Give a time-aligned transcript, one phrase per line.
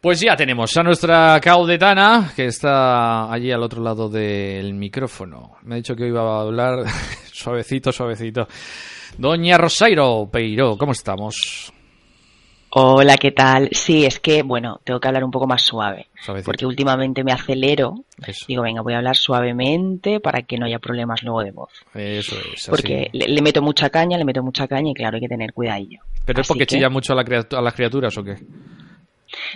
[0.00, 5.56] Pues ya tenemos a nuestra caudetana, que está allí al otro lado del micrófono.
[5.64, 6.84] Me ha dicho que iba a hablar
[7.32, 8.48] suavecito, suavecito.
[9.18, 11.70] Doña Rosairo Peiro, ¿cómo estamos?
[12.70, 13.68] Hola, ¿qué tal?
[13.72, 16.06] Sí, es que, bueno, tengo que hablar un poco más suave.
[16.24, 16.46] Suavecito.
[16.50, 17.96] Porque últimamente me acelero.
[18.24, 18.46] Eso.
[18.48, 21.72] Digo, venga, voy a hablar suavemente para que no haya problemas luego de voz.
[21.94, 22.62] Eso es.
[22.62, 22.70] así.
[22.70, 25.52] Porque le, le meto mucha caña, le meto mucha caña y claro, hay que tener
[25.52, 26.00] cuidadillo.
[26.24, 28.36] ¿Pero es porque que- chilla mucho a, la a las criaturas o qué?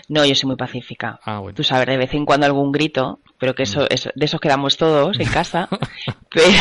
[0.08, 1.18] No, yo soy muy pacífica.
[1.24, 1.54] Ah, bueno.
[1.56, 3.64] Tú sabes, de vez en cuando algún grito, pero que Mm.
[3.64, 5.68] eso, eso de esos quedamos todos en casa.
[6.30, 6.52] pero,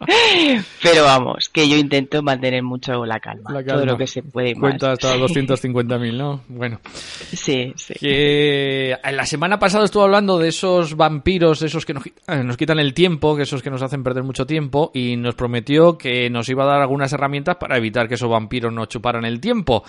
[0.82, 3.50] pero vamos, que yo intento mantener mucho la calma.
[3.52, 3.92] La Todo calma.
[3.92, 4.70] lo que se puede y más.
[4.70, 6.40] Cuenta hasta 250.000, ¿no?
[6.48, 6.80] Bueno.
[6.84, 7.94] Sí, sí.
[8.00, 12.56] Que en la semana pasada estuve hablando de esos vampiros, esos que nos, eh, nos
[12.56, 16.30] quitan el tiempo, que esos que nos hacen perder mucho tiempo, y nos prometió que
[16.30, 19.84] nos iba a dar algunas herramientas para evitar que esos vampiros nos chuparan el tiempo.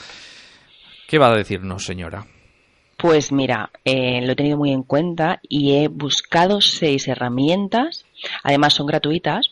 [1.12, 2.26] ¿Qué va a decirnos, señora?
[2.96, 8.06] Pues mira, eh, lo he tenido muy en cuenta y he buscado seis herramientas,
[8.44, 9.52] además son gratuitas,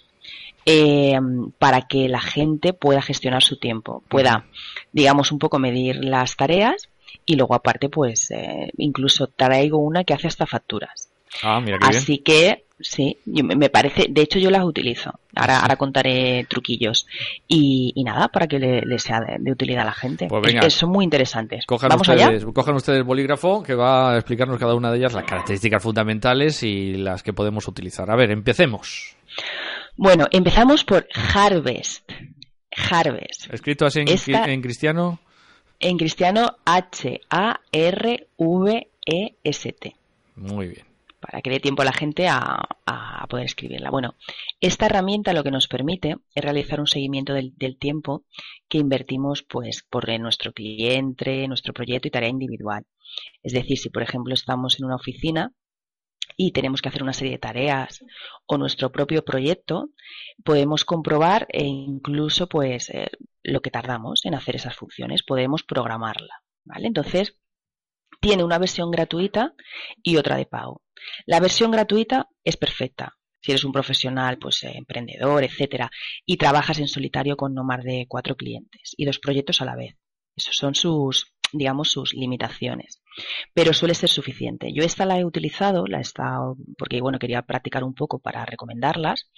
[0.66, 1.20] eh,
[1.58, 4.46] para que la gente pueda gestionar su tiempo, pueda,
[4.94, 6.88] digamos, un poco medir las tareas
[7.26, 11.10] y luego aparte, pues, eh, incluso traigo una que hace hasta facturas.
[11.44, 11.98] Ah, mira qué bien.
[11.98, 15.12] Así que, sí, yo- me parece, de hecho yo las utilizo.
[15.36, 17.06] Ahora, ahora contaré truquillos.
[17.48, 20.28] Y, y nada, para que le, le sea de, de utilidad a la gente.
[20.28, 20.68] Pues Es- venga.
[20.68, 21.66] es- son muy interesantes.
[21.66, 22.54] Cojan ¿Vamos ustedes, allá?
[22.54, 26.64] cojan ustedes el bolígrafo que va a explicarnos cada una de ellas las características fundamentales
[26.64, 28.10] y las que podemos utilizar.
[28.12, 29.16] A ver, empecemos.
[29.96, 32.10] Bueno, empezamos por Harvest.
[32.92, 33.54] Harvest.
[33.54, 35.20] Escrito así en, Esta- en cristiano.
[35.82, 36.58] En cristiano,
[38.62, 39.96] H-A-R-V-E-S-T.
[40.36, 40.86] Muy bien.
[41.20, 42.66] Para que dé tiempo a la gente a,
[43.30, 43.92] poder escribirla.
[43.92, 44.16] Bueno,
[44.60, 48.26] esta herramienta lo que nos permite es realizar un seguimiento del, del tiempo
[48.68, 52.88] que invertimos pues por nuestro cliente, nuestro proyecto y tarea individual.
[53.44, 55.54] Es decir, si por ejemplo estamos en una oficina
[56.38, 58.04] y tenemos que hacer una serie de tareas
[58.46, 59.90] o nuestro propio proyecto,
[60.44, 63.10] podemos comprobar e incluso pues eh,
[63.44, 66.88] lo que tardamos en hacer esas funciones, podemos programarla, ¿vale?
[66.88, 67.38] Entonces,
[68.22, 69.54] tiene una versión gratuita
[70.04, 70.82] y otra de pago.
[71.26, 73.18] La versión gratuita es perfecta.
[73.42, 75.90] Si eres un profesional, pues eh, emprendedor, etcétera,
[76.26, 79.76] y trabajas en solitario con no más de cuatro clientes y dos proyectos a la
[79.76, 79.96] vez.
[80.36, 83.02] Esos son sus, digamos, sus limitaciones.
[83.54, 84.72] Pero suele ser suficiente.
[84.74, 88.46] Yo esta la he utilizado, la he estado, porque bueno, quería practicar un poco para
[88.46, 89.30] recomendarlas,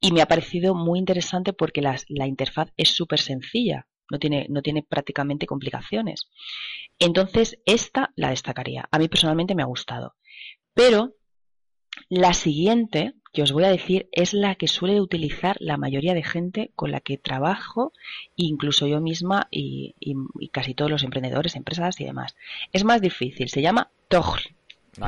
[0.00, 4.62] y me ha parecido muy interesante porque la interfaz es súper sencilla, no tiene, no
[4.62, 6.28] tiene prácticamente complicaciones.
[6.98, 8.88] Entonces, esta la destacaría.
[8.90, 10.14] A mí personalmente me ha gustado.
[10.74, 11.14] Pero
[12.08, 16.24] la siguiente que os voy a decir es la que suele utilizar la mayoría de
[16.24, 17.92] gente con la que trabajo,
[18.34, 22.34] incluso yo misma y, y- y casi todos los emprendedores, empresas y demás.
[22.72, 24.40] Es más difícil, se llama Togl.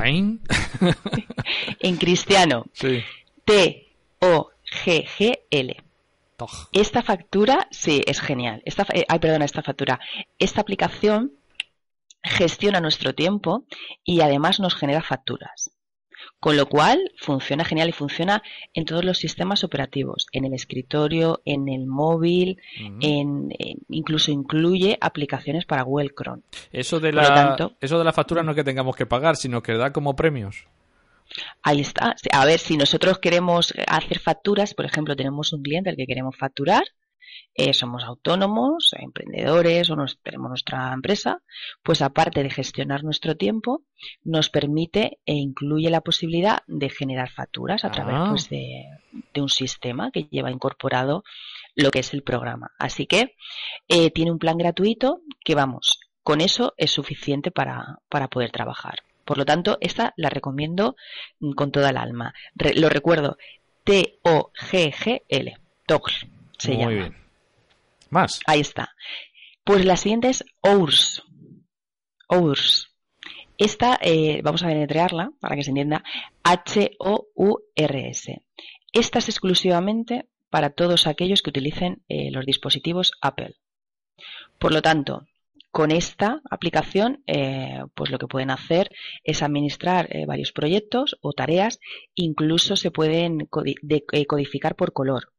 [1.79, 3.01] En cristiano, Sí.
[4.63, 5.75] T-O-G-G-L.
[6.71, 8.61] Esta factura, sí, es genial.
[8.65, 9.99] Esta, eh, ay, perdona, esta factura.
[10.39, 11.33] Esta aplicación
[12.23, 13.65] gestiona nuestro tiempo
[14.03, 15.71] y además nos genera facturas.
[16.39, 21.41] Con lo cual, funciona genial y funciona en todos los sistemas operativos, en el escritorio,
[21.45, 22.59] en el móvil,
[23.01, 26.43] en, en- incluso incluye aplicaciones para Google Chrome.
[26.71, 29.61] Eso de, la, tanto- eso de la factura no es que tengamos que pagar, sino
[29.63, 30.67] que da como premios.
[31.61, 32.15] Ahí está.
[32.31, 36.35] A ver, si nosotros queremos hacer facturas, por ejemplo, tenemos un cliente al que queremos
[36.37, 36.83] facturar,
[37.55, 41.41] eh, somos autónomos, emprendedores o nos, tenemos nuestra empresa,
[41.83, 43.83] pues aparte de gestionar nuestro tiempo,
[44.23, 48.27] nos permite e incluye la posibilidad de generar facturas a través Ah.
[48.29, 48.85] pues, de,
[49.33, 51.23] de un sistema que lleva incorporado
[51.75, 52.71] lo que es el programa.
[52.79, 53.35] Así que
[53.87, 58.99] eh, tiene un plan gratuito que vamos, con eso es suficiente para, para poder trabajar.
[59.25, 60.95] Por lo tanto, esta la recomiendo
[61.55, 62.33] con toda el alma.
[62.55, 63.37] Re- lo recuerdo,
[63.83, 66.11] T-O-G-G-L, Togl
[66.57, 66.91] se Muy llama.
[66.91, 67.22] bien.
[68.13, 68.39] Más.
[68.45, 68.93] Ahí está.
[69.63, 71.23] Pues la siguiente es OURS.
[72.29, 72.89] OURS.
[73.57, 76.03] Esta, eh, vamos a deletrearla para que se entienda,
[76.43, 78.41] H-O-U-R-S.
[78.91, 83.55] Esta es exclusivamente para todos aquellos que utilicen eh, los dispositivos Apple.
[84.59, 85.25] Por lo tanto,
[85.71, 88.89] con esta aplicación, eh, pues lo que pueden hacer
[89.23, 91.79] es administrar varios proyectos o tareas,
[92.13, 95.33] incluso se pueden codi- de- codificar por color.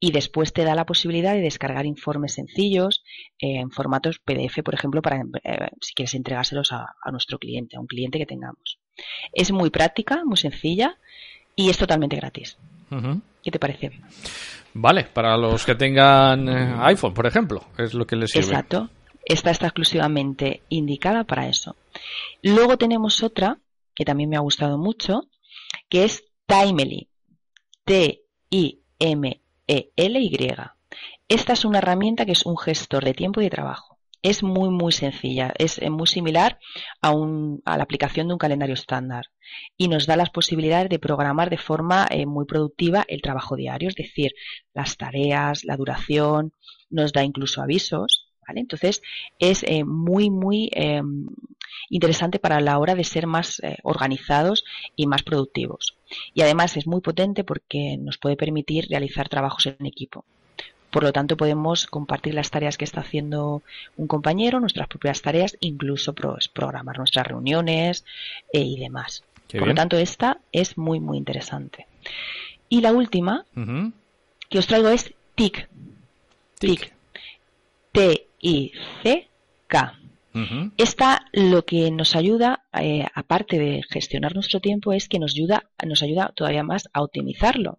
[0.00, 3.02] Y después te da la posibilidad de descargar informes sencillos
[3.38, 7.76] eh, en formatos PDF, por ejemplo, para eh, si quieres entregárselos a, a nuestro cliente,
[7.76, 8.78] a un cliente que tengamos.
[9.32, 10.98] Es muy práctica, muy sencilla
[11.54, 12.58] y es totalmente gratis.
[12.90, 13.20] Ujú.
[13.42, 13.92] ¿Qué te parece?
[14.74, 18.46] Vale, para los que tengan eh, iPhone, por ejemplo, es lo que les sirve.
[18.46, 18.90] Exacto.
[19.24, 21.76] esta está exclusivamente indicada para eso.
[22.42, 23.58] Luego tenemos otra
[23.94, 25.28] que también me ha gustado mucho,
[25.88, 27.08] que es Timely.
[29.66, 30.56] T-I-M-E-L-Y.
[31.28, 33.98] Esta es una herramienta que es un gestor de tiempo y de trabajo.
[34.20, 35.52] Es muy, muy sencilla.
[35.58, 36.58] Es eh, muy similar
[37.00, 39.26] a, a la aplicación de un calendario estándar
[39.76, 43.88] y nos da las posibilidades de programar de forma eh, muy productiva el trabajo diario,
[43.88, 44.32] es decir,
[44.74, 46.52] las tareas, la duración,
[46.90, 48.21] nos da incluso avisos.
[48.46, 48.60] ¿Vale?
[48.60, 49.02] Entonces,
[49.38, 51.26] es eh, muy, muy em,
[51.90, 54.64] interesante para la hora de ser más organizados
[54.96, 55.96] y más productivos.
[56.34, 60.24] Y además es muy potente porque nos puede permitir realizar trabajos en equipo.
[60.92, 63.62] Por lo tanto, podemos compartir las tareas que está haciendo
[63.96, 68.04] un compañero, nuestras propias tareas, incluso programar nuestras reuniones
[68.52, 69.24] eh, y demás.
[69.50, 71.86] Por lo tanto, esta es muy, muy interesante.
[72.68, 73.46] Y la última
[74.50, 75.66] que os traigo es TIC.
[77.92, 78.21] TIC.
[78.42, 79.98] T-I-C-K.
[80.76, 85.70] Esta lo que nos ayuda, eh, aparte de gestionar nuestro tiempo, es que nos ayuda,
[85.86, 87.78] nos ayuda todavía más a optimizarlo.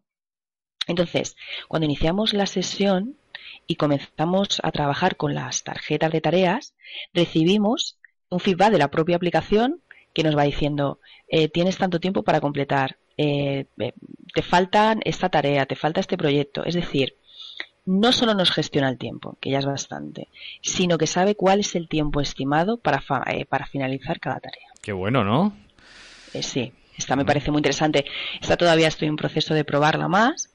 [0.88, 1.36] Entonces,
[1.68, 3.18] cuando iniciamos la sesión
[3.68, 6.75] y comenzamos a trabajar con las tarjetas de tareas,
[7.13, 7.98] recibimos
[8.30, 9.81] un feedback de la propia aplicación
[10.13, 13.94] que nos va diciendo, eh, tienes tanto tiempo para completar, eh, eh,
[14.33, 16.63] te faltan esta tarea, te falta este proyecto.
[16.65, 17.15] Es decir,
[17.85, 20.30] no solo nos gestiona el tiempo, que ya es bastante,
[20.62, 23.03] sino que sabe cuál es el tiempo estimado para,
[23.50, 24.68] para finalizar cada tarea.
[24.81, 25.56] Qué bueno, ¿no?
[26.41, 28.06] sí, esta me parece muy interesante.
[28.41, 30.53] Esta todavía estoy en proceso de probarla más,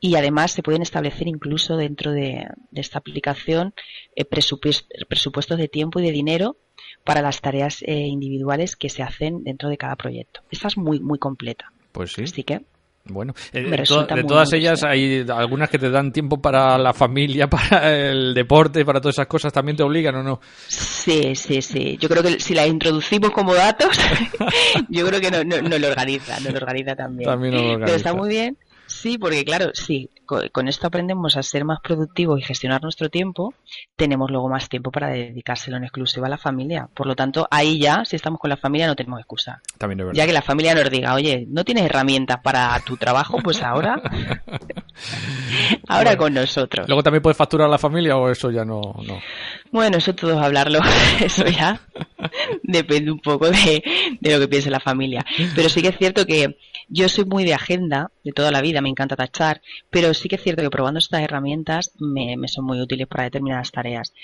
[0.00, 3.74] y además se pueden establecer incluso dentro de, esta aplicación
[4.14, 6.56] eh, presupuestos de tiempo y de dinero
[7.04, 10.42] para las tareas eh, individuales que se hacen dentro de cada proyecto.
[10.50, 11.72] Esta es muy, muy completa.
[11.92, 12.22] Pues sí.
[12.22, 12.62] Así que
[13.10, 18.10] bueno, eh, de todas ellas hay algunas que te dan tiempo para la familia, para
[18.10, 20.40] el deporte, para todas esas cosas, ¿también te obligan o no?
[20.66, 21.96] Sí, sí, sí.
[22.00, 23.98] Yo creo que si la introducimos como datos,
[24.88, 27.28] yo creo que no, no, lo organiza, no lo organiza también.
[27.28, 27.84] también lo organiza.
[27.86, 28.56] Pero está muy bien
[29.00, 33.54] Sí, porque claro, sí, con esto aprendemos a ser más productivos y gestionar nuestro tiempo,
[33.94, 36.88] tenemos luego más tiempo para dedicárselo en exclusiva a la familia.
[36.92, 39.62] Por lo tanto, ahí ya, si estamos con la familia, no tenemos excusa.
[39.78, 40.18] También es verdad.
[40.18, 43.38] Ya que la familia nos diga, oye, ¿no tienes herramientas para tu trabajo?
[43.38, 44.02] Pues ahora,
[45.88, 46.88] ahora con nosotros.
[46.88, 48.80] ¿Luego también puedes facturar a la familia o eso ya no?
[49.06, 49.20] no?
[49.70, 50.80] Bueno, eso todos hablarlo,
[51.20, 51.80] eso ya
[52.64, 55.24] depende un poco de, de lo que piense la familia.
[55.54, 56.56] Pero sí que es cierto que
[56.88, 60.36] yo soy muy de agenda, de toda la vida, me encanta tachar, pero sí que
[60.36, 64.14] es cierto que probando estas herramientas me, son muy útiles para determinadas tareas.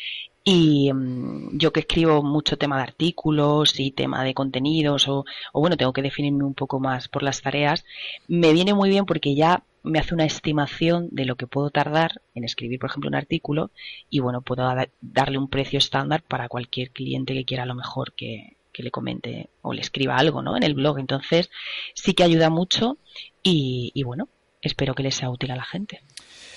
[0.44, 5.60] Y mm, yo que escribo mucho tema de artículos y tema de contenidos, o, o
[5.60, 7.84] bueno, tengo que definirme un poco más por las tareas,
[8.28, 12.22] me viene muy bien porque ya me hace una estimación de lo que puedo tardar
[12.34, 13.70] en escribir, por ejemplo, un artículo
[14.08, 14.66] y bueno, puedo
[15.02, 18.90] darle un precio estándar para cualquier cliente que quiera a lo mejor que, que le
[18.90, 20.56] comente o le escriba algo ¿no?
[20.56, 20.98] en el blog.
[20.98, 21.48] Entonces
[21.94, 22.98] sí que ayuda mucho
[23.42, 24.28] y, bueno,
[24.60, 26.00] espero que le sea útil a la gente.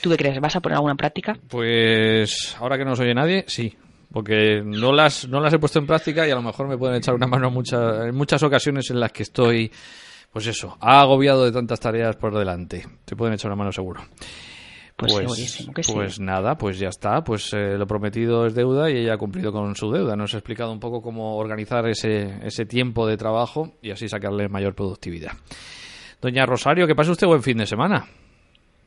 [0.02, 0.40] ¿Tú qué crees?
[0.42, 1.38] ¿Vas a poner alguna práctica?
[1.48, 3.74] Pues ahora que no nos oye nadie, sí.
[4.12, 6.98] Porque no las, no las he puesto en práctica y a lo mejor me pueden
[6.98, 9.72] echar una mano muchas, en muchas ocasiones en las que estoy,
[10.32, 12.86] pues eso, agobiado de tantas tareas por delante.
[13.06, 14.02] Te pueden echar una mano seguro.
[14.98, 17.24] Pues, pues, pues nada, pues ya está.
[17.24, 20.16] Pues eh, lo prometido es deuda y ella ha cumplido con su deuda.
[20.16, 24.50] Nos ha explicado un poco cómo organizar ese, ese tiempo de trabajo y así sacarle
[24.50, 25.34] mayor productividad.
[26.20, 28.08] Doña Rosario, que pase usted buen fin de semana.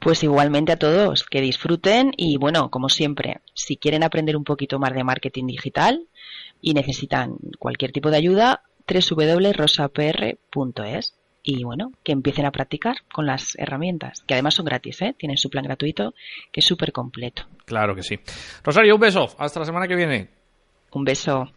[0.00, 4.80] Pues igualmente a todos, que disfruten y bueno, como siempre, si quieren aprender un poquito
[4.80, 6.08] más de marketing digital
[6.61, 13.56] y necesitan cualquier tipo de ayuda, www.rosapr.es y bueno, que empiecen a practicar con las
[13.59, 15.14] herramientas, que además son gratis, ¿eh?
[15.16, 16.14] tienen su plan gratuito
[16.52, 17.44] que es súper completo.
[17.64, 18.18] Claro que sí.
[18.62, 20.28] Rosario, un beso, hasta la semana que viene.
[20.92, 21.50] Un beso.